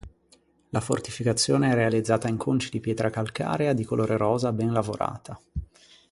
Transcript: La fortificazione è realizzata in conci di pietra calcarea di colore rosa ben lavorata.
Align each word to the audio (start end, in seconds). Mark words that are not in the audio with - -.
La 0.69 0.81
fortificazione 0.81 1.69
è 1.69 1.73
realizzata 1.75 2.27
in 2.27 2.35
conci 2.35 2.71
di 2.71 2.79
pietra 2.79 3.11
calcarea 3.11 3.73
di 3.73 3.83
colore 3.83 4.17
rosa 4.17 4.51
ben 4.51 4.71
lavorata. 4.71 5.39